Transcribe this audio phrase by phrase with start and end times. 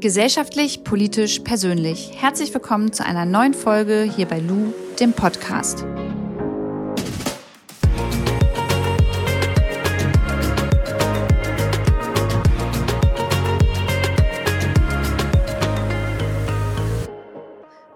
[0.00, 2.12] Gesellschaftlich, politisch, persönlich.
[2.14, 5.84] Herzlich willkommen zu einer neuen Folge hier bei Lou, dem Podcast.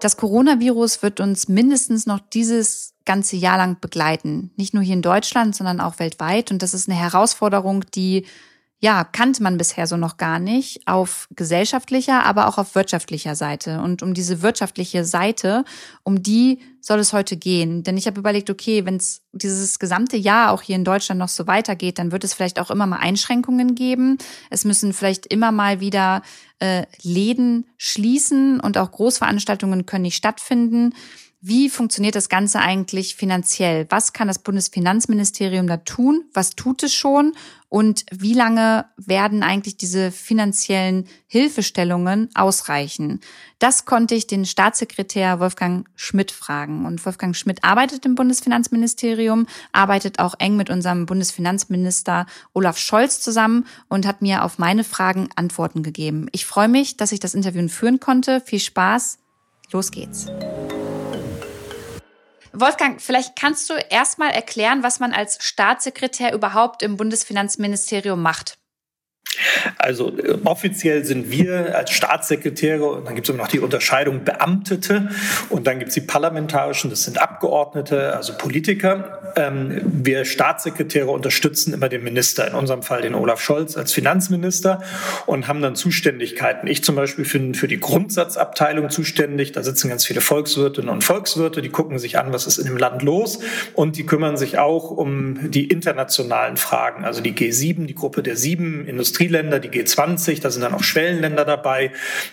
[0.01, 4.51] Das Coronavirus wird uns mindestens noch dieses ganze Jahr lang begleiten.
[4.57, 6.51] Nicht nur hier in Deutschland, sondern auch weltweit.
[6.51, 8.25] Und das ist eine Herausforderung, die
[8.83, 13.79] ja, kannte man bisher so noch gar nicht, auf gesellschaftlicher, aber auch auf wirtschaftlicher Seite.
[13.79, 15.63] Und um diese wirtschaftliche Seite,
[16.03, 17.83] um die soll es heute gehen.
[17.83, 21.29] Denn ich habe überlegt, okay, wenn es dieses gesamte Jahr auch hier in Deutschland noch
[21.29, 24.17] so weitergeht, dann wird es vielleicht auch immer mal Einschränkungen geben.
[24.49, 26.21] Es müssen vielleicht immer mal wieder
[26.59, 30.93] äh, Läden schließen und auch Großveranstaltungen können nicht stattfinden.
[31.45, 33.85] Wie funktioniert das Ganze eigentlich finanziell?
[33.89, 36.23] Was kann das Bundesfinanzministerium da tun?
[36.33, 37.33] Was tut es schon?
[37.67, 43.19] Und wie lange werden eigentlich diese finanziellen Hilfestellungen ausreichen?
[43.59, 46.85] Das konnte ich den Staatssekretär Wolfgang Schmidt fragen.
[46.85, 53.65] Und Wolfgang Schmidt arbeitet im Bundesfinanzministerium, arbeitet auch eng mit unserem Bundesfinanzminister Olaf Scholz zusammen
[53.89, 56.27] und hat mir auf meine Fragen Antworten gegeben.
[56.31, 58.39] Ich freue mich, dass ich das Interview führen konnte.
[58.39, 59.19] Viel Spaß.
[59.73, 60.27] Los geht's.
[62.55, 68.59] Wolfgang, vielleicht kannst du erstmal erklären, was man als Staatssekretär überhaupt im Bundesfinanzministerium macht.
[69.77, 74.23] Also äh, offiziell sind wir als Staatssekretäre, und dann gibt es immer noch die Unterscheidung
[74.23, 75.09] Beamtete
[75.49, 79.33] und dann gibt es die parlamentarischen, das sind Abgeordnete, also Politiker.
[79.35, 84.81] Ähm, wir Staatssekretäre unterstützen immer den Minister, in unserem Fall den Olaf Scholz als Finanzminister
[85.25, 86.67] und haben dann Zuständigkeiten.
[86.67, 91.61] Ich zum Beispiel bin für die Grundsatzabteilung zuständig, da sitzen ganz viele Volkswirtinnen und Volkswirte,
[91.61, 93.39] die gucken sich an, was ist in dem Land los
[93.73, 98.37] und die kümmern sich auch um die internationalen Fragen, also die G7, die Gruppe der
[98.37, 101.91] sieben Industrieländer, Industrieländer, die G20, da sind dann auch Schwellenländer dabei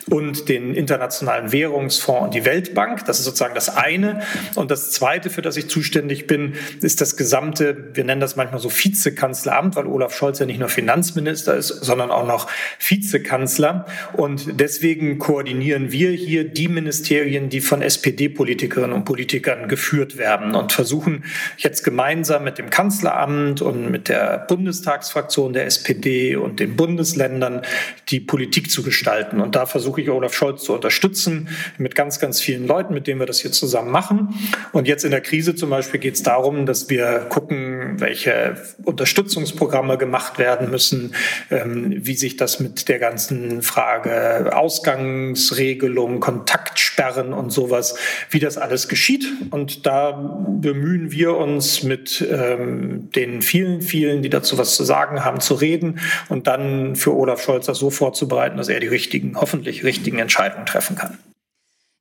[0.08, 3.04] und den Internationalen Währungsfonds und die Weltbank.
[3.06, 4.22] Das ist sozusagen das eine.
[4.56, 8.60] Und das zweite, für das ich zuständig bin, ist das gesamte, wir nennen das manchmal
[8.60, 12.48] so Vizekanzleramt, weil Olaf Scholz ja nicht nur Finanzminister ist, sondern auch noch
[12.80, 13.86] Vizekanzler.
[14.14, 20.72] Und deswegen koordinieren wir hier die Ministerien, die von SPD-Politikerinnen und Politikern geführt werden und
[20.72, 21.24] versuchen
[21.56, 27.60] jetzt gemeinsam mit dem Kanzleramt und mit der Bundestagsfraktion der SPD und dem Bundesländern
[28.08, 29.42] die Politik zu gestalten.
[29.42, 33.20] Und da versuche ich Olaf Scholz zu unterstützen mit ganz, ganz vielen Leuten, mit denen
[33.20, 34.34] wir das hier zusammen machen.
[34.72, 39.98] Und jetzt in der Krise zum Beispiel geht es darum, dass wir gucken, welche Unterstützungsprogramme
[39.98, 41.14] gemacht werden müssen,
[41.50, 47.96] ähm, wie sich das mit der ganzen Frage Ausgangsregelung, Kontaktsperren und sowas,
[48.30, 49.26] wie das alles geschieht.
[49.50, 55.26] Und da bemühen wir uns mit ähm, den vielen, vielen, die dazu was zu sagen
[55.26, 59.40] haben, zu reden und dann für Olaf Scholz das so vorzubereiten, dass er die richtigen,
[59.40, 61.18] hoffentlich richtigen Entscheidungen treffen kann.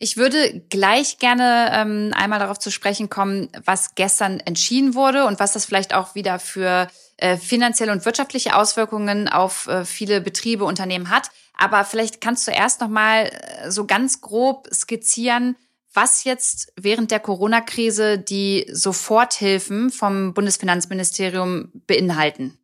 [0.01, 5.41] Ich würde gleich gerne ähm, einmal darauf zu sprechen kommen, was gestern entschieden wurde und
[5.41, 6.87] was das vielleicht auch wieder für
[7.17, 11.29] äh, finanzielle und wirtschaftliche Auswirkungen auf äh, viele Betriebe, Unternehmen hat.
[11.53, 15.57] Aber vielleicht kannst du erst noch mal äh, so ganz grob skizzieren,
[15.93, 22.58] was jetzt während der Corona-Krise die Soforthilfen vom Bundesfinanzministerium beinhalten.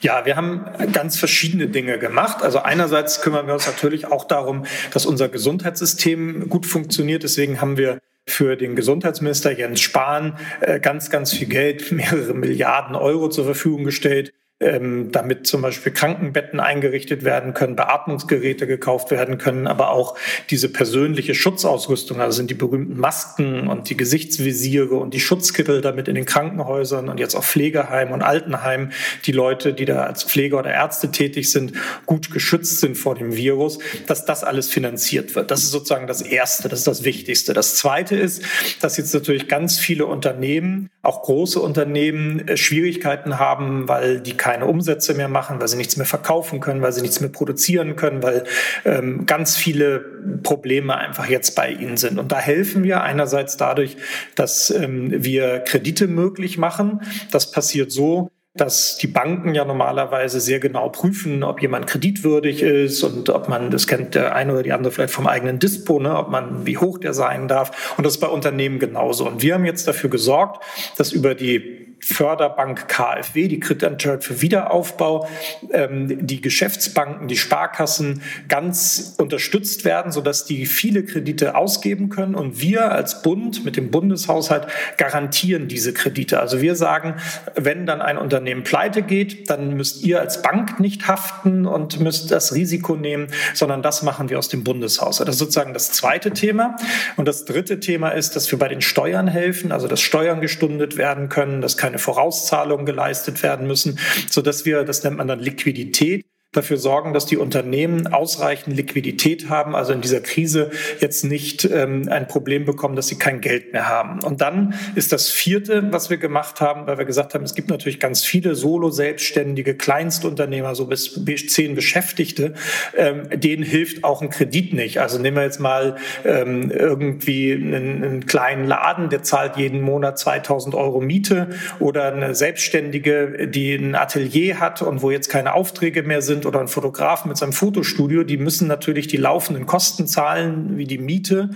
[0.00, 2.42] Ja, wir haben ganz verschiedene Dinge gemacht.
[2.42, 7.22] Also einerseits kümmern wir uns natürlich auch darum, dass unser Gesundheitssystem gut funktioniert.
[7.22, 12.96] Deswegen haben wir für den Gesundheitsminister Jens Spahn äh, ganz, ganz viel Geld, mehrere Milliarden
[12.96, 14.32] Euro zur Verfügung gestellt
[14.64, 20.16] ähm, damit zum Beispiel Krankenbetten eingerichtet werden können, Beatmungsgeräte gekauft werden können, aber auch
[20.50, 26.08] diese persönliche Schutzausrüstung, also sind die berühmten Masken und die Gesichtsvisiere und die Schutzkittel damit
[26.08, 28.92] in den Krankenhäusern und jetzt auch Pflegeheimen und Altenheimen,
[29.26, 31.72] die Leute, die da als Pfleger oder Ärzte tätig sind,
[32.06, 35.50] gut geschützt sind vor dem Virus, dass das alles finanziert wird.
[35.50, 37.52] Das ist sozusagen das Erste, das ist das Wichtigste.
[37.52, 38.42] Das Zweite ist,
[38.80, 44.53] dass jetzt natürlich ganz viele Unternehmen, auch große Unternehmen, äh, Schwierigkeiten haben, weil die keine
[44.62, 48.22] Umsätze mehr machen, weil sie nichts mehr verkaufen können, weil sie nichts mehr produzieren können,
[48.22, 48.44] weil
[48.84, 50.04] ähm, ganz viele
[50.42, 52.18] Probleme einfach jetzt bei ihnen sind.
[52.18, 53.96] Und da helfen wir einerseits dadurch,
[54.34, 57.00] dass ähm, wir Kredite möglich machen.
[57.30, 63.02] Das passiert so, dass die Banken ja normalerweise sehr genau prüfen, ob jemand kreditwürdig ist
[63.02, 66.16] und ob man, das kennt der eine oder die andere vielleicht vom eigenen Dispo, ne,
[66.16, 67.94] ob man, wie hoch der sein darf.
[67.96, 69.26] Und das ist bei Unternehmen genauso.
[69.26, 70.62] Und wir haben jetzt dafür gesorgt,
[70.96, 75.28] dass über die Förderbank KfW, die Kreditanstalt für Wiederaufbau,
[75.72, 82.34] ähm, die Geschäftsbanken, die Sparkassen ganz unterstützt werden, sodass die viele Kredite ausgeben können.
[82.34, 84.66] Und wir als Bund mit dem Bundeshaushalt
[84.98, 86.40] garantieren diese Kredite.
[86.40, 87.14] Also wir sagen,
[87.54, 92.30] wenn dann ein Unternehmen pleite geht, dann müsst ihr als Bank nicht haften und müsst
[92.30, 95.28] das Risiko nehmen, sondern das machen wir aus dem Bundeshaushalt.
[95.28, 96.76] Das ist sozusagen das zweite Thema.
[97.16, 100.96] Und das dritte Thema ist, dass wir bei den Steuern helfen, also dass Steuern gestundet
[100.96, 103.98] werden können, dass keine Vorauszahlungen geleistet werden müssen,
[104.28, 106.24] sodass wir, das nennt man dann Liquidität,
[106.56, 110.70] dafür sorgen, dass die Unternehmen ausreichend Liquidität haben, also in dieser Krise
[111.00, 114.22] jetzt nicht ähm, ein Problem bekommen, dass sie kein Geld mehr haben.
[114.22, 117.68] Und dann ist das vierte, was wir gemacht haben, weil wir gesagt haben, es gibt
[117.68, 122.54] natürlich ganz viele Solo-Selbstständige, Kleinstunternehmer, so bis zehn Beschäftigte,
[122.96, 125.00] ähm, denen hilft auch ein Kredit nicht.
[125.00, 130.18] Also nehmen wir jetzt mal ähm, irgendwie einen, einen kleinen Laden, der zahlt jeden Monat
[130.18, 136.02] 2000 Euro Miete oder eine Selbstständige, die ein Atelier hat und wo jetzt keine Aufträge
[136.02, 140.76] mehr sind oder ein Fotograf mit seinem Fotostudio, die müssen natürlich die laufenden Kosten zahlen,
[140.76, 141.50] wie die Miete.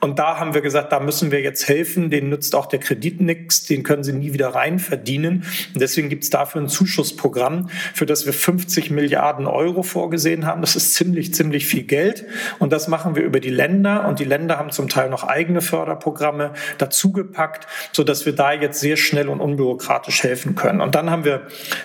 [0.00, 2.10] Und da haben wir gesagt, da müssen wir jetzt helfen.
[2.10, 5.44] Denen nützt auch der Kredit nichts, den können sie nie wieder rein verdienen.
[5.74, 10.60] Und deswegen gibt es dafür ein Zuschussprogramm, für das wir 50 Milliarden Euro vorgesehen haben.
[10.60, 12.24] Das ist ziemlich, ziemlich viel Geld.
[12.58, 14.06] Und das machen wir über die Länder.
[14.08, 18.96] Und die Länder haben zum Teil noch eigene Förderprogramme dazugepackt, sodass wir da jetzt sehr
[18.96, 20.80] schnell und unbürokratisch helfen können.
[20.80, 21.42] Und dann haben wir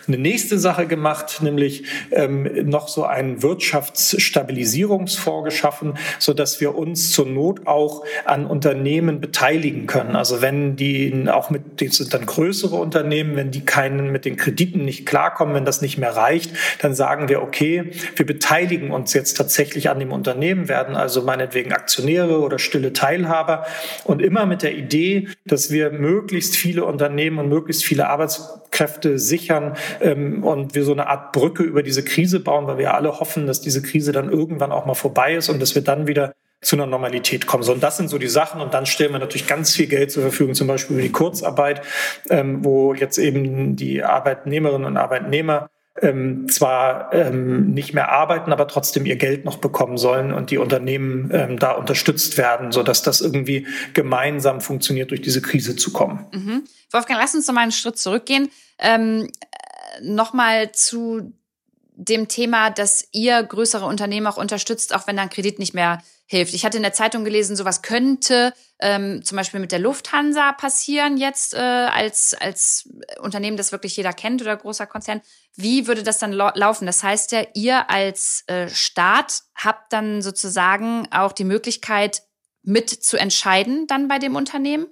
[0.07, 7.11] eine nächste Sache gemacht, nämlich ähm, noch so einen Wirtschaftsstabilisierungsfonds geschaffen, so dass wir uns
[7.11, 10.15] zur Not auch an Unternehmen beteiligen können.
[10.15, 14.37] Also wenn die auch mit, das sind dann größere Unternehmen, wenn die keinen mit den
[14.37, 16.51] Krediten nicht klarkommen, wenn das nicht mehr reicht,
[16.81, 21.73] dann sagen wir, okay, wir beteiligen uns jetzt tatsächlich an dem Unternehmen, werden also meinetwegen
[21.73, 23.65] Aktionäre oder stille Teilhaber
[24.03, 29.75] und immer mit der Idee, dass wir möglichst viele Unternehmen und möglichst viele Arbeitskräfte sichern
[30.01, 33.21] ähm, und wir so eine Art Brücke über diese Krise Krise bauen, weil wir alle
[33.21, 36.35] hoffen, dass diese Krise dann irgendwann auch mal vorbei ist und dass wir dann wieder
[36.61, 37.63] zu einer Normalität kommen.
[37.63, 38.59] So, und das sind so die Sachen.
[38.59, 41.81] Und dann stellen wir natürlich ganz viel Geld zur Verfügung, zum Beispiel über die Kurzarbeit,
[42.29, 45.69] ähm, wo jetzt eben die Arbeitnehmerinnen und Arbeitnehmer
[46.01, 50.57] ähm, zwar ähm, nicht mehr arbeiten, aber trotzdem ihr Geld noch bekommen sollen und die
[50.57, 56.25] Unternehmen ähm, da unterstützt werden, sodass das irgendwie gemeinsam funktioniert, durch diese Krise zu kommen.
[56.33, 56.63] Mhm.
[56.91, 58.49] Wolfgang, lass uns noch mal einen Schritt zurückgehen.
[58.79, 61.33] Ähm, äh, Nochmal zu
[61.97, 66.53] dem Thema, dass ihr größere Unternehmen auch unterstützt, auch wenn dann Kredit nicht mehr hilft.
[66.53, 71.17] Ich hatte in der Zeitung gelesen, sowas könnte ähm, zum Beispiel mit der Lufthansa passieren
[71.17, 72.87] jetzt äh, als, als
[73.19, 75.21] Unternehmen, das wirklich jeder kennt oder großer Konzern.
[75.55, 76.85] Wie würde das dann laufen?
[76.85, 82.21] Das heißt ja, ihr als äh, Staat habt dann sozusagen auch die Möglichkeit,
[82.61, 84.87] mit zu entscheiden dann bei dem Unternehmen?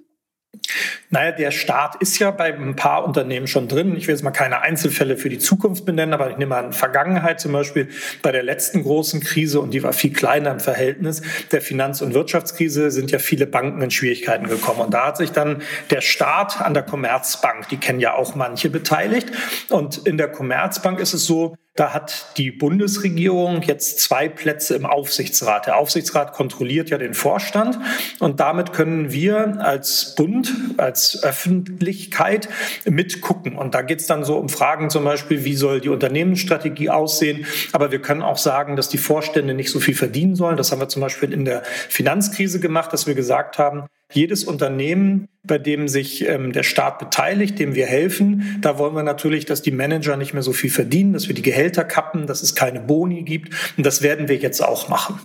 [1.10, 3.96] Naja, der Staat ist ja bei ein paar Unternehmen schon drin.
[3.96, 6.72] Ich will jetzt mal keine Einzelfälle für die Zukunft benennen, aber ich nehme mal an
[6.72, 7.88] Vergangenheit zum Beispiel
[8.22, 11.22] bei der letzten großen Krise und die war viel kleiner im Verhältnis
[11.52, 14.80] der Finanz- und Wirtschaftskrise sind ja viele Banken in Schwierigkeiten gekommen.
[14.80, 18.68] Und da hat sich dann der Staat an der Commerzbank, die kennen ja auch manche
[18.68, 19.30] beteiligt.
[19.68, 24.86] Und in der Commerzbank ist es so, da hat die Bundesregierung jetzt zwei Plätze im
[24.86, 25.66] Aufsichtsrat.
[25.66, 27.78] Der Aufsichtsrat kontrolliert ja den Vorstand
[28.18, 32.48] und damit können wir als Bund, als Öffentlichkeit
[32.86, 33.56] mitgucken.
[33.56, 37.46] Und da geht es dann so um Fragen zum Beispiel, wie soll die Unternehmensstrategie aussehen.
[37.72, 40.56] Aber wir können auch sagen, dass die Vorstände nicht so viel verdienen sollen.
[40.56, 45.28] Das haben wir zum Beispiel in der Finanzkrise gemacht, dass wir gesagt haben, jedes Unternehmen,
[45.42, 49.62] bei dem sich ähm, der Staat beteiligt, dem wir helfen, da wollen wir natürlich, dass
[49.62, 52.80] die Manager nicht mehr so viel verdienen, dass wir die Gehälter kappen, dass es keine
[52.80, 53.52] Boni gibt.
[53.76, 55.20] Und das werden wir jetzt auch machen.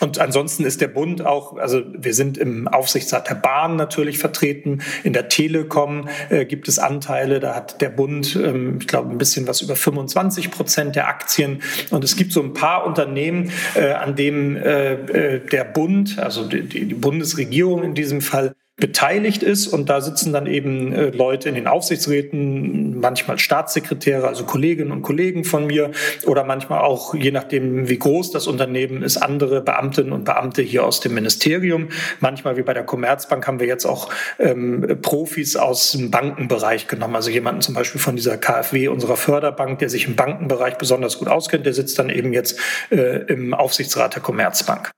[0.00, 4.82] Und ansonsten ist der Bund auch, also wir sind im Aufsichtsrat der Bahn natürlich vertreten,
[5.04, 9.18] in der Telekom äh, gibt es Anteile, da hat der Bund, ähm, ich glaube, ein
[9.18, 11.62] bisschen was über 25 Prozent der Aktien.
[11.90, 16.46] Und es gibt so ein paar Unternehmen, äh, an denen äh, äh der Bund, also
[16.46, 19.66] die, die Bundesregierung in diesem Fall, beteiligt ist.
[19.66, 25.02] Und da sitzen dann eben äh, Leute in den Aufsichtsräten, manchmal Staatssekretäre, also Kolleginnen und
[25.02, 25.92] Kollegen von mir
[26.26, 30.84] oder manchmal auch, je nachdem, wie groß das Unternehmen ist, andere Beamtinnen und Beamte hier
[30.84, 31.88] aus dem Ministerium.
[32.20, 37.16] Manchmal, wie bei der Commerzbank, haben wir jetzt auch ähm, Profis aus dem Bankenbereich genommen.
[37.16, 41.28] Also jemanden zum Beispiel von dieser KfW, unserer Förderbank, der sich im Bankenbereich besonders gut
[41.28, 42.58] auskennt, der sitzt dann eben jetzt
[42.90, 44.90] äh, im Aufsichtsrat der Commerzbank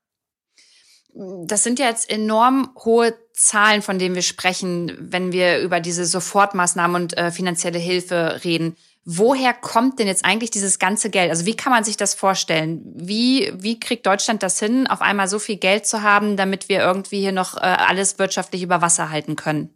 [1.15, 6.05] das sind ja jetzt enorm hohe Zahlen, von denen wir sprechen, wenn wir über diese
[6.05, 8.77] Sofortmaßnahmen und äh, finanzielle Hilfe reden.
[9.05, 11.31] Woher kommt denn jetzt eigentlich dieses ganze Geld?
[11.31, 12.83] Also wie kann man sich das vorstellen?
[12.95, 16.81] Wie, wie kriegt Deutschland das hin, auf einmal so viel Geld zu haben, damit wir
[16.81, 19.75] irgendwie hier noch äh, alles wirtschaftlich über Wasser halten können?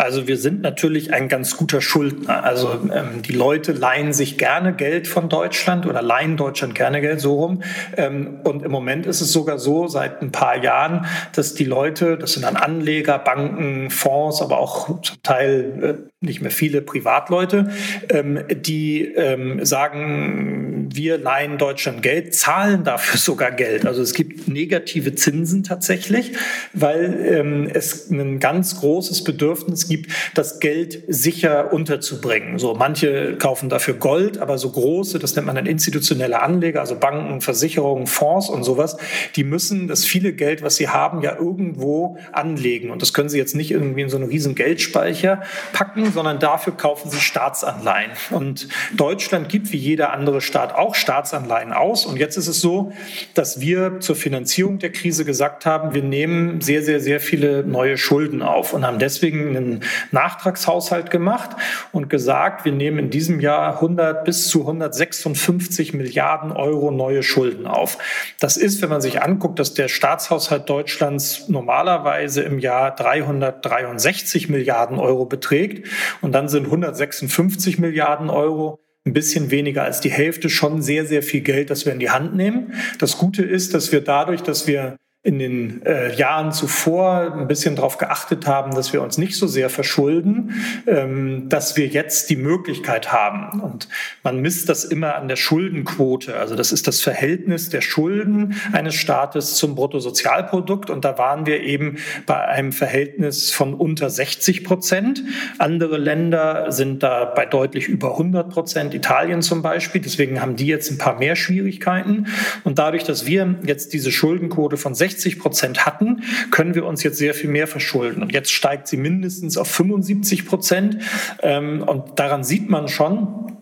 [0.00, 2.42] Also wir sind natürlich ein ganz guter Schuldner.
[2.42, 7.20] Also ähm, die Leute leihen sich gerne Geld von Deutschland oder leihen Deutschland gerne Geld
[7.20, 7.62] so rum.
[7.96, 11.04] Ähm, und im Moment ist es sogar so seit ein paar Jahren,
[11.34, 16.40] dass die Leute, das sind dann Anleger, Banken, Fonds, aber auch zum Teil äh, nicht
[16.40, 17.70] mehr viele Privatleute,
[18.10, 23.86] ähm, die ähm, sagen, wir leihen Deutschland Geld, zahlen dafür sogar Geld.
[23.86, 26.32] Also es gibt negative Zinsen tatsächlich,
[26.72, 32.58] weil ähm, es ein ganz großes Bedürfnis gibt, das Geld sicher unterzubringen.
[32.58, 36.94] So manche kaufen dafür Gold, aber so große, das nennt man dann institutionelle Anleger, also
[36.94, 38.96] Banken, Versicherungen, Fonds und sowas,
[39.34, 42.90] die müssen das viele Geld, was sie haben, ja irgendwo anlegen.
[42.90, 45.42] Und das können sie jetzt nicht irgendwie in so einen riesen Geldspeicher
[45.72, 48.12] packen, sondern dafür kaufen sie Staatsanleihen.
[48.30, 52.06] Und Deutschland gibt wie jeder andere Staat auch Staatsanleihen aus.
[52.06, 52.92] Und jetzt ist es so,
[53.34, 57.98] dass wir zur Finanzierung der Krise gesagt haben, wir nehmen sehr, sehr, sehr viele neue
[57.98, 59.69] Schulden auf und haben deswegen einen
[60.10, 61.50] Nachtragshaushalt gemacht
[61.92, 67.66] und gesagt, wir nehmen in diesem Jahr 100 bis zu 156 Milliarden Euro neue Schulden
[67.66, 67.98] auf.
[68.40, 74.98] Das ist, wenn man sich anguckt, dass der Staatshaushalt Deutschlands normalerweise im Jahr 363 Milliarden
[74.98, 75.88] Euro beträgt
[76.20, 81.22] und dann sind 156 Milliarden Euro ein bisschen weniger als die Hälfte schon sehr, sehr
[81.22, 82.74] viel Geld, das wir in die Hand nehmen.
[82.98, 87.76] Das Gute ist, dass wir dadurch, dass wir in den äh, Jahren zuvor ein bisschen
[87.76, 90.54] darauf geachtet haben, dass wir uns nicht so sehr verschulden,
[90.86, 93.60] ähm, dass wir jetzt die Möglichkeit haben.
[93.60, 93.86] Und
[94.22, 96.38] man misst das immer an der Schuldenquote.
[96.38, 100.88] Also das ist das Verhältnis der Schulden eines Staates zum Bruttosozialprodukt.
[100.88, 105.22] Und da waren wir eben bei einem Verhältnis von unter 60 Prozent.
[105.58, 110.00] Andere Länder sind da bei deutlich über 100 Prozent, Italien zum Beispiel.
[110.00, 112.26] Deswegen haben die jetzt ein paar mehr Schwierigkeiten.
[112.64, 117.02] Und dadurch, dass wir jetzt diese Schuldenquote von 60 60 Prozent hatten, können wir uns
[117.02, 118.22] jetzt sehr viel mehr verschulden.
[118.22, 120.98] Und jetzt steigt sie mindestens auf 75 Prozent.
[121.42, 123.56] Ähm, und daran sieht man schon,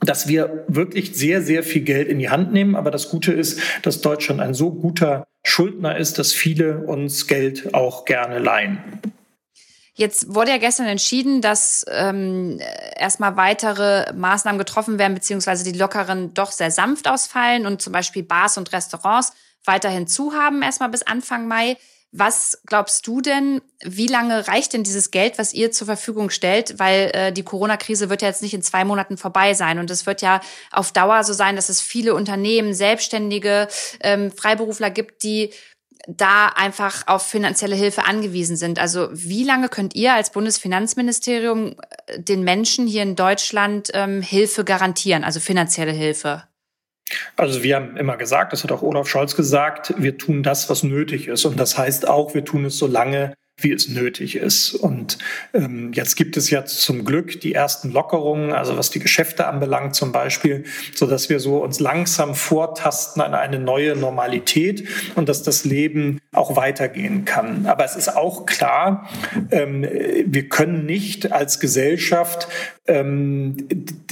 [0.00, 2.76] dass wir wirklich sehr, sehr viel Geld in die Hand nehmen.
[2.76, 7.74] Aber das Gute ist, dass Deutschland ein so guter Schuldner ist, dass viele uns Geld
[7.74, 8.78] auch gerne leihen.
[9.94, 12.58] Jetzt wurde ja gestern entschieden, dass ähm,
[12.96, 18.22] erstmal weitere Maßnahmen getroffen werden, beziehungsweise die lockeren doch sehr sanft ausfallen und zum Beispiel
[18.22, 21.76] Bars und Restaurants weiterhin zu haben, erstmal bis Anfang Mai.
[22.12, 26.80] Was glaubst du denn, wie lange reicht denn dieses Geld, was ihr zur Verfügung stellt?
[26.80, 29.78] Weil äh, die Corona-Krise wird ja jetzt nicht in zwei Monaten vorbei sein.
[29.78, 30.40] Und es wird ja
[30.72, 33.68] auf Dauer so sein, dass es viele Unternehmen, Selbstständige,
[34.00, 35.50] ähm, Freiberufler gibt, die
[36.08, 38.80] da einfach auf finanzielle Hilfe angewiesen sind.
[38.80, 41.76] Also wie lange könnt ihr als Bundesfinanzministerium
[42.06, 46.42] äh, den Menschen hier in Deutschland ähm, Hilfe garantieren, also finanzielle Hilfe?
[47.36, 50.82] Also wir haben immer gesagt, das hat auch Olaf Scholz gesagt, wir tun das, was
[50.82, 51.44] nötig ist.
[51.44, 54.74] Und das heißt auch, wir tun es so lange, wie es nötig ist.
[54.74, 55.18] Und
[55.54, 59.94] ähm, jetzt gibt es ja zum Glück die ersten Lockerungen, also was die Geschäfte anbelangt
[59.94, 60.64] zum Beispiel,
[60.94, 66.20] so dass wir so uns langsam vortasten an eine neue Normalität und dass das Leben
[66.32, 67.66] auch weitergehen kann.
[67.66, 69.08] Aber es ist auch klar,
[69.50, 72.48] ähm, wir können nicht als Gesellschaft
[72.86, 73.68] ähm,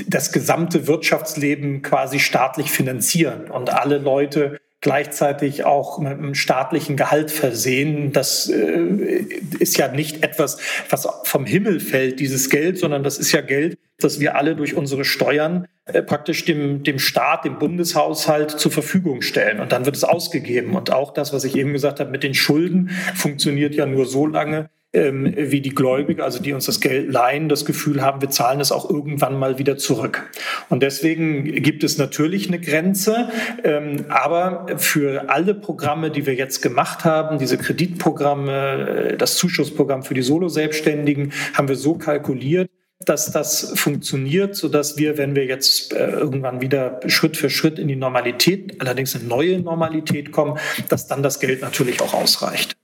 [0.07, 7.30] das gesamte Wirtschaftsleben quasi staatlich finanzieren und alle Leute gleichzeitig auch mit einem staatlichen Gehalt
[7.30, 8.12] versehen.
[8.12, 9.25] Das äh,
[9.58, 10.58] ist ja nicht etwas,
[10.88, 14.76] was vom Himmel fällt, dieses Geld, sondern das ist ja Geld, das wir alle durch
[14.76, 19.58] unsere Steuern äh, praktisch dem, dem Staat, dem Bundeshaushalt zur Verfügung stellen.
[19.58, 20.76] Und dann wird es ausgegeben.
[20.76, 24.26] Und auch das, was ich eben gesagt habe mit den Schulden, funktioniert ja nur so
[24.26, 28.31] lange, ähm, wie die Gläubiger, also die uns das Geld leihen, das Gefühl haben, wir
[28.31, 30.31] zahlen es auch irgendwann mal wieder zurück.
[30.69, 33.28] Und deswegen gibt es natürlich eine Grenze,
[33.64, 40.14] ähm, aber für alle Programme, die wir jetzt gemacht haben, diese Kreditprogramme, das Zuschussprogramm für
[40.14, 42.69] die Solo-Selbstständigen, haben wir so kalkuliert,
[43.05, 47.78] dass das funktioniert, so dass wir, wenn wir jetzt äh, irgendwann wieder Schritt für Schritt
[47.78, 52.76] in die Normalität, allerdings eine neue Normalität kommen, dass dann das Geld natürlich auch ausreicht.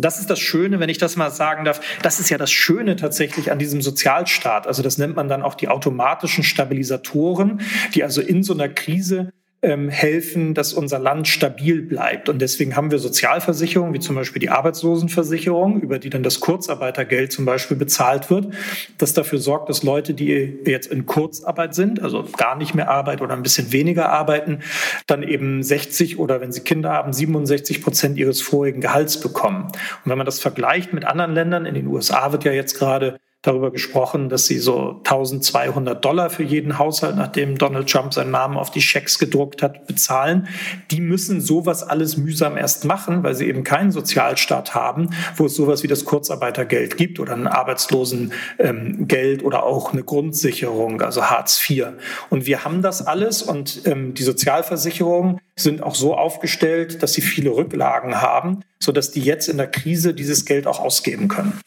[0.00, 1.80] Das ist das Schöne, wenn ich das mal sagen darf.
[2.02, 4.66] Das ist ja das Schöne tatsächlich an diesem Sozialstaat.
[4.66, 7.60] Also das nennt man dann auch die automatischen Stabilisatoren,
[7.94, 12.30] die also in so einer Krise helfen, dass unser Land stabil bleibt.
[12.30, 17.30] Und deswegen haben wir Sozialversicherungen, wie zum Beispiel die Arbeitslosenversicherung, über die dann das Kurzarbeitergeld
[17.30, 18.54] zum Beispiel bezahlt wird,
[18.96, 23.22] das dafür sorgt, dass Leute, die jetzt in Kurzarbeit sind, also gar nicht mehr arbeiten
[23.22, 24.60] oder ein bisschen weniger arbeiten,
[25.06, 29.64] dann eben 60 oder wenn sie Kinder haben, 67 Prozent ihres vorigen Gehalts bekommen.
[29.64, 33.18] Und wenn man das vergleicht mit anderen Ländern, in den USA wird ja jetzt gerade
[33.42, 38.58] darüber gesprochen, dass sie so 1200 Dollar für jeden Haushalt, nachdem Donald Trump seinen Namen
[38.58, 40.46] auf die Schecks gedruckt hat, bezahlen.
[40.90, 45.54] Die müssen sowas alles mühsam erst machen, weil sie eben keinen Sozialstaat haben, wo es
[45.54, 51.86] sowas wie das Kurzarbeitergeld gibt oder ein Arbeitslosengeld oder auch eine Grundsicherung, also Hartz IV.
[52.28, 57.22] Und wir haben das alles und ähm, die Sozialversicherungen sind auch so aufgestellt, dass sie
[57.22, 61.58] viele Rücklagen haben, sodass die jetzt in der Krise dieses Geld auch ausgeben können.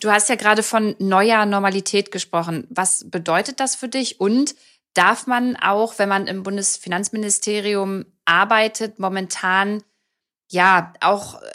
[0.00, 2.66] Du hast ja gerade von neuer Normalität gesprochen.
[2.70, 4.20] Was bedeutet das für dich?
[4.20, 4.54] Und
[4.94, 9.82] darf man auch, wenn man im Bundesfinanzministerium arbeitet, momentan
[10.50, 11.46] ja auch äh,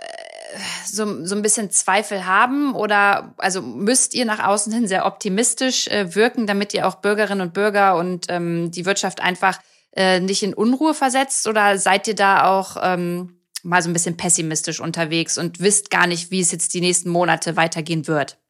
[0.86, 2.76] so, so ein bisschen Zweifel haben?
[2.76, 7.42] Oder also müsst ihr nach außen hin sehr optimistisch äh, wirken, damit ihr auch Bürgerinnen
[7.42, 9.60] und Bürger und ähm, die Wirtschaft einfach
[9.96, 11.48] äh, nicht in Unruhe versetzt?
[11.48, 16.08] Oder seid ihr da auch ähm, mal so ein bisschen pessimistisch unterwegs und wisst gar
[16.08, 18.41] nicht, wie es jetzt die nächsten Monate weitergehen wird?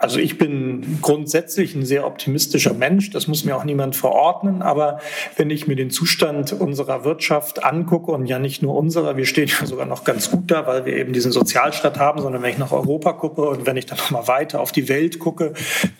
[0.00, 5.00] Also ich bin grundsätzlich ein sehr optimistischer Mensch, das muss mir auch niemand verordnen, aber
[5.36, 9.48] wenn ich mir den Zustand unserer Wirtschaft angucke und ja nicht nur unserer, wir stehen
[9.48, 12.58] ja sogar noch ganz gut da, weil wir eben diesen Sozialstaat haben, sondern wenn ich
[12.58, 15.54] nach Europa gucke und wenn ich dann noch mal weiter auf die Welt gucke,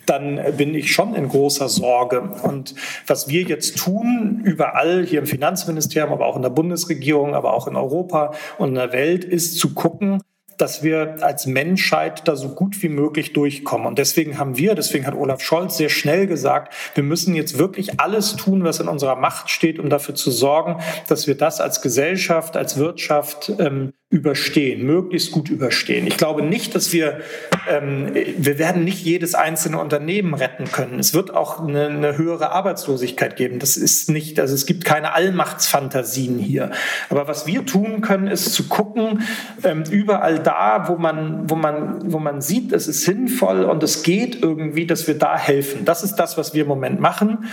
[0.07, 2.21] dann bin ich schon in großer Sorge.
[2.43, 2.75] Und
[3.07, 7.67] was wir jetzt tun, überall hier im Finanzministerium, aber auch in der Bundesregierung, aber auch
[7.67, 10.23] in Europa und in der Welt, ist zu gucken,
[10.59, 13.87] dass wir als Menschheit da so gut wie möglich durchkommen.
[13.87, 18.01] Und deswegen haben wir, deswegen hat Olaf Scholz sehr schnell gesagt, wir müssen jetzt wirklich
[18.01, 21.81] alles tun, was in unserer Macht steht, um dafür zu sorgen, dass wir das als
[21.81, 26.07] Gesellschaft, als Wirtschaft ähm, überstehen, möglichst gut überstehen.
[26.07, 27.21] Ich glaube nicht, dass wir,
[27.69, 30.99] ähm, wir werden nicht jedes einzelne Unternehmen retten können.
[30.99, 33.59] Es wird auch eine, eine höhere Arbeitslosigkeit geben.
[33.59, 36.71] Das ist nicht, also es gibt keine Allmachtsfantasien hier.
[37.11, 39.21] Aber was wir tun können, ist zu gucken,
[39.63, 44.03] ähm, überall da, wo man, wo man, wo man sieht, es ist sinnvoll und es
[44.03, 45.85] geht irgendwie, dass wir da helfen.
[45.85, 47.45] Das ist das, was wir im Moment machen.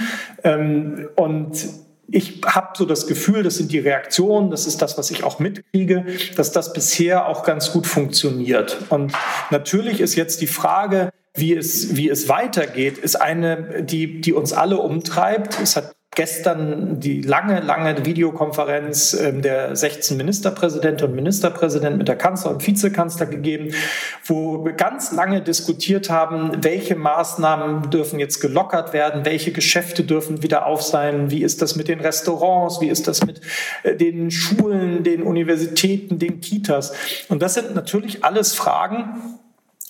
[0.45, 5.11] Ähm, und ich habe so das Gefühl, das sind die Reaktionen, das ist das, was
[5.11, 8.77] ich auch mitkriege, dass das bisher auch ganz gut funktioniert.
[8.89, 9.13] Und
[9.49, 14.53] natürlich ist jetzt die Frage, wie es, wie es weitergeht, ist eine, die, die uns
[14.53, 15.59] alle umtreibt.
[15.61, 22.15] Es hat gestern die lange, lange Videokonferenz ähm, der 16 Ministerpräsidenten und Ministerpräsidenten mit der
[22.15, 23.73] Kanzler und Vizekanzler gegeben,
[24.23, 30.41] wo wir ganz lange diskutiert haben, welche Maßnahmen dürfen jetzt gelockert werden, welche Geschäfte dürfen
[30.41, 33.41] wieder auf sein, wie ist das mit den Restaurants, wie ist das mit
[33.83, 36.93] äh, den Schulen, den Universitäten, den Kitas.
[37.29, 39.39] Und das sind natürlich alles Fragen,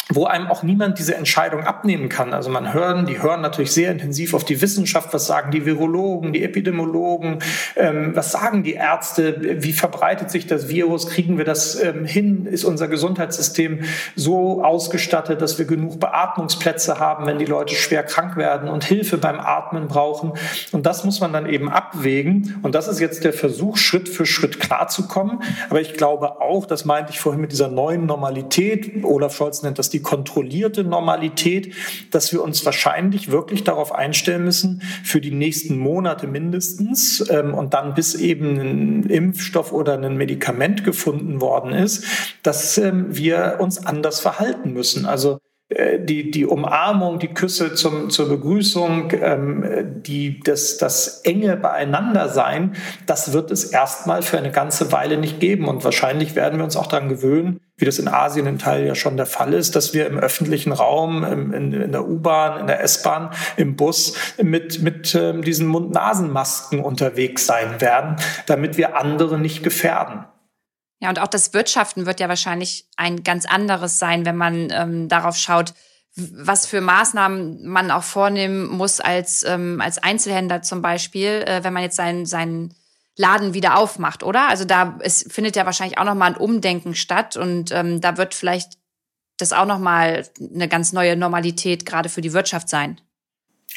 [0.09, 2.33] wo einem auch niemand diese Entscheidung abnehmen kann.
[2.33, 6.31] Also man hören, die hören natürlich sehr intensiv auf die Wissenschaft, was sagen die Virologen,
[6.31, 7.39] die Epidemiologen,
[7.75, 12.45] ähm, was sagen die Ärzte, wie verbreitet sich das Virus, kriegen wir das ähm, hin,
[12.45, 13.83] ist unser Gesundheitssystem
[14.15, 19.17] so ausgestattet, dass wir genug Beatmungsplätze haben, wenn die Leute schwer krank werden und Hilfe
[19.17, 20.33] beim Atmen brauchen.
[20.71, 22.59] Und das muss man dann eben abwägen.
[22.61, 25.41] Und das ist jetzt der Versuch, Schritt für Schritt klarzukommen.
[25.69, 29.79] Aber ich glaube auch, das meinte ich vorhin mit dieser neuen Normalität, Olaf Scholz nennt
[29.79, 31.73] das die kontrollierte Normalität,
[32.11, 37.73] dass wir uns wahrscheinlich wirklich darauf einstellen müssen, für die nächsten Monate mindestens ähm, und
[37.73, 42.05] dann bis eben ein Impfstoff oder ein Medikament gefunden worden ist,
[42.43, 45.05] dass ähm, wir uns anders verhalten müssen.
[45.05, 52.75] Also die, die Umarmung, die Küsse zum, zur Begrüßung, ähm, die, das, das enge Beieinandersein,
[53.07, 55.67] das wird es erstmal für eine ganze Weile nicht geben.
[55.67, 58.93] Und wahrscheinlich werden wir uns auch daran gewöhnen, wie das in Asien im Teil ja
[58.93, 62.67] schon der Fall ist, dass wir im öffentlichen Raum, im, in, in, der U-Bahn, in
[62.67, 69.39] der S-Bahn, im Bus mit, mit ähm, diesen Mund-Nasen-Masken unterwegs sein werden, damit wir andere
[69.39, 70.25] nicht gefährden.
[71.01, 75.09] Ja, und auch das Wirtschaften wird ja wahrscheinlich ein ganz anderes sein, wenn man ähm,
[75.09, 75.73] darauf schaut,
[76.15, 81.73] was für Maßnahmen man auch vornehmen muss als, ähm, als Einzelhändler zum Beispiel, äh, wenn
[81.73, 82.73] man jetzt seinen, seinen
[83.17, 84.47] Laden wieder aufmacht, oder?
[84.47, 88.33] Also da es findet ja wahrscheinlich auch nochmal ein Umdenken statt und ähm, da wird
[88.33, 88.77] vielleicht
[89.37, 92.99] das auch nochmal eine ganz neue Normalität gerade für die Wirtschaft sein.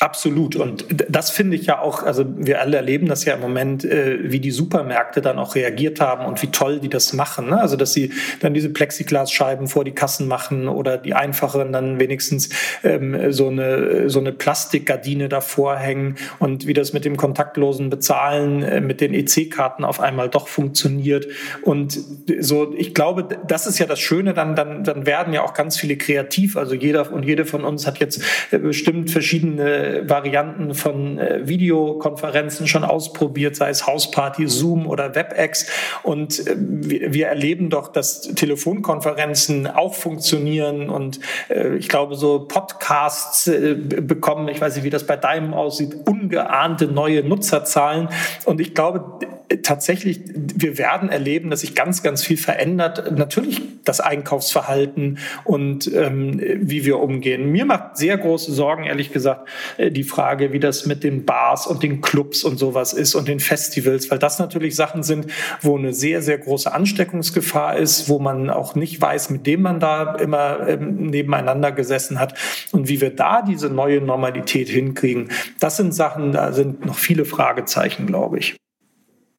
[0.00, 0.54] Absolut.
[0.54, 4.30] Und das finde ich ja auch, also wir alle erleben das ja im Moment, äh,
[4.30, 7.48] wie die Supermärkte dann auch reagiert haben und wie toll die das machen.
[7.48, 7.60] Ne?
[7.60, 12.50] Also dass sie dann diese Plexiglasscheiben vor die Kassen machen oder die einfacheren dann wenigstens
[12.84, 18.62] ähm, so eine so eine Plastikgardine davor hängen und wie das mit dem kontaktlosen Bezahlen
[18.62, 21.26] äh, mit den EC-Karten auf einmal doch funktioniert.
[21.62, 21.98] Und
[22.38, 25.76] so, ich glaube, das ist ja das Schöne, dann, dann, dann werden ja auch ganz
[25.76, 26.56] viele kreativ.
[26.56, 31.46] Also jeder und jede von uns hat jetzt äh, bestimmt verschiedene verschiedene Varianten von äh,
[31.46, 35.70] Videokonferenzen schon ausprobiert, sei es Hausparty, Zoom oder WebEx.
[36.02, 42.46] Und äh, wir, wir, erleben doch, dass Telefonkonferenzen auch funktionieren und äh, ich glaube, so
[42.46, 48.08] Podcasts äh, bekommen, ich weiß nicht, wie das bei deinem aussieht, ungeahnte neue Nutzerzahlen.
[48.44, 49.18] Und ich glaube,
[49.62, 53.16] tatsächlich, wir werden erleben, dass sich ganz, ganz viel verändert.
[53.16, 57.50] Natürlich das Einkaufsverhalten und ähm, wie wir umgehen.
[57.50, 61.66] Mir macht sehr große Sorgen, ehrlich gesagt, äh, die Frage, wie das mit den Bars
[61.66, 65.26] und den Clubs und sowas ist und den Festivals, weil das natürlich Sachen sind,
[65.62, 69.80] wo eine sehr, sehr große Ansteckungsgefahr ist, wo man auch nicht weiß, mit dem man
[69.80, 72.34] da immer ähm, nebeneinander gesessen hat
[72.72, 75.30] und wie wir da diese neue Normalität hinkriegen.
[75.60, 78.56] Das sind Sachen, da sind noch viele Fragezeichen, glaube ich.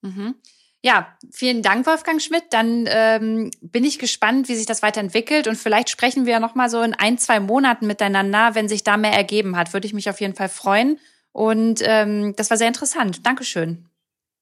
[0.02, 0.36] Mhm.
[0.82, 2.44] Ja, vielen Dank, Wolfgang Schmidt.
[2.52, 6.56] Dann ähm, bin ich gespannt, wie sich das weiterentwickelt und vielleicht sprechen wir ja noch
[6.56, 9.74] mal so in ein, zwei Monaten miteinander, wenn sich da mehr ergeben hat.
[9.74, 10.98] Würde ich mich auf jeden Fall freuen.
[11.34, 13.26] Und ähm, das war sehr interessant.
[13.26, 13.90] Dankeschön.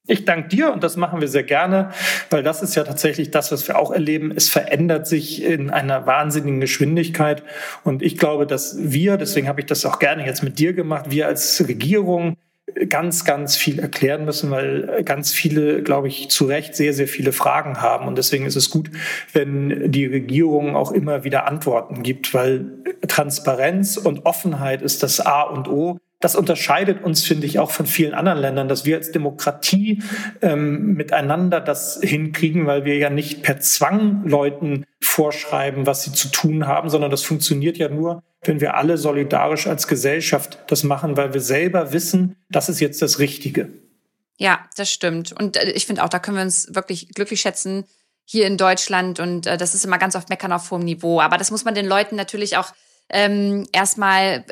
[0.09, 1.91] Ich danke dir und das machen wir sehr gerne,
[2.29, 4.31] weil das ist ja tatsächlich das, was wir auch erleben.
[4.33, 7.43] Es verändert sich in einer wahnsinnigen Geschwindigkeit
[7.83, 11.07] und ich glaube, dass wir, deswegen habe ich das auch gerne jetzt mit dir gemacht,
[11.09, 12.37] wir als Regierung
[12.89, 17.31] ganz, ganz viel erklären müssen, weil ganz viele, glaube ich, zu Recht sehr, sehr viele
[17.31, 18.07] Fragen haben.
[18.07, 18.91] Und deswegen ist es gut,
[19.33, 22.65] wenn die Regierung auch immer wieder Antworten gibt, weil
[23.07, 27.85] Transparenz und Offenheit ist das A und O das unterscheidet uns, finde ich, auch von
[27.85, 30.01] vielen anderen Ländern, dass wir als Demokratie
[30.41, 36.29] ähm, miteinander das hinkriegen, weil wir ja nicht per Zwang Leuten vorschreiben, was sie zu
[36.29, 41.17] tun haben, sondern das funktioniert ja nur, wenn wir alle solidarisch als Gesellschaft das machen,
[41.17, 43.69] weil wir selber wissen, das ist jetzt das Richtige.
[44.37, 45.33] Ja, das stimmt.
[45.33, 47.85] Und äh, ich finde auch, da können wir uns wirklich glücklich schätzen
[48.25, 49.19] hier in Deutschland.
[49.19, 51.19] Und äh, das ist immer ganz oft Meckern auf hohem Niveau.
[51.19, 52.73] Aber das muss man den Leuten natürlich auch
[53.09, 54.45] ähm, erstmal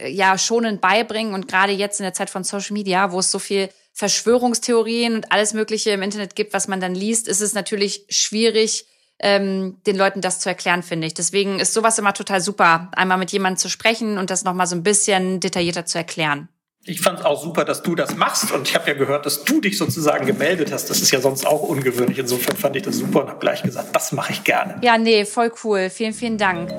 [0.00, 3.30] äh, ja schonend beibringen und gerade jetzt in der Zeit von Social Media, wo es
[3.30, 7.54] so viel Verschwörungstheorien und alles Mögliche im Internet gibt, was man dann liest, ist es
[7.54, 8.86] natürlich schwierig,
[9.20, 11.14] ähm, den Leuten das zu erklären, finde ich.
[11.14, 14.76] Deswegen ist sowas immer total super, einmal mit jemandem zu sprechen und das nochmal so
[14.76, 16.48] ein bisschen detaillierter zu erklären.
[16.86, 19.44] Ich fand es auch super, dass du das machst und ich habe ja gehört, dass
[19.44, 20.90] du dich sozusagen gemeldet hast.
[20.90, 22.18] Das ist ja sonst auch ungewöhnlich.
[22.18, 24.76] Insofern fand ich das super und habe gleich gesagt, das mache ich gerne.
[24.82, 25.88] Ja, nee, voll cool.
[25.88, 26.70] Vielen, vielen Dank.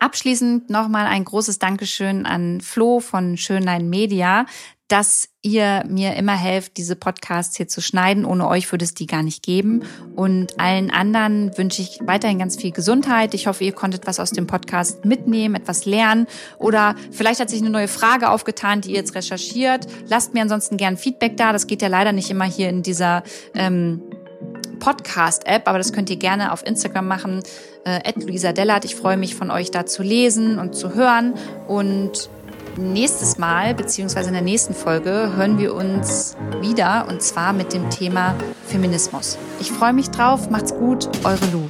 [0.00, 4.46] Abschließend nochmal ein großes Dankeschön an Flo von Schönlein Media,
[4.88, 8.24] dass ihr mir immer helft, diese Podcasts hier zu schneiden.
[8.24, 9.82] Ohne euch würde es die gar nicht geben.
[10.16, 13.34] Und allen anderen wünsche ich weiterhin ganz viel Gesundheit.
[13.34, 16.26] Ich hoffe, ihr konntet was aus dem Podcast mitnehmen, etwas lernen.
[16.58, 19.86] Oder vielleicht hat sich eine neue Frage aufgetan, die ihr jetzt recherchiert.
[20.08, 21.52] Lasst mir ansonsten gern Feedback da.
[21.52, 23.22] Das geht ja leider nicht immer hier in dieser
[23.54, 24.02] ähm,
[24.80, 27.42] Podcast-App, aber das könnt ihr gerne auf Instagram machen.
[27.84, 28.84] Äh, Luisa Dellert.
[28.84, 31.34] Ich freue mich von euch da zu lesen und zu hören.
[31.66, 32.28] Und
[32.76, 37.90] nächstes Mal, beziehungsweise in der nächsten Folge, hören wir uns wieder und zwar mit dem
[37.90, 38.34] Thema
[38.66, 39.38] Feminismus.
[39.60, 40.50] Ich freue mich drauf.
[40.50, 41.08] Macht's gut.
[41.24, 41.68] Eure Lu.